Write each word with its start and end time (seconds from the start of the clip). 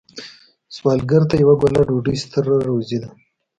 سوالګر 0.75 1.21
ته 1.29 1.35
یوه 1.43 1.55
ګوله 1.61 1.81
ډوډۍ 1.87 2.15
ستر 2.23 2.43
روزی 2.67 2.97
ده 3.01 3.09